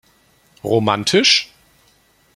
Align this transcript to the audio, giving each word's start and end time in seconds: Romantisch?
Romantisch? 0.63 1.53